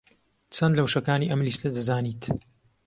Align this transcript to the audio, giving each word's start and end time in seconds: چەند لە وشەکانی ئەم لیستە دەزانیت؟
چەند 0.55 0.73
لە 0.77 0.81
وشەکانی 0.85 1.29
ئەم 1.31 1.41
لیستە 1.47 1.67
دەزانیت؟ 1.75 2.23